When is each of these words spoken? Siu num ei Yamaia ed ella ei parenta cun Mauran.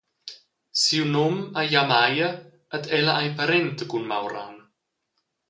Siu 0.83 1.03
num 1.13 1.35
ei 1.61 1.67
Yamaia 1.73 2.29
ed 2.75 2.83
ella 2.97 3.13
ei 3.21 3.29
parenta 3.37 3.83
cun 3.91 4.03
Mauran. 4.11 4.55